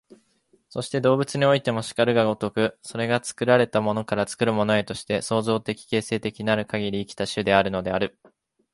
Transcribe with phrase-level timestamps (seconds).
[0.69, 8.17] そして動物においても然るが如く、それが作られたものから作るものへとして、創造的形成的なるかぎり生きた種であるのである。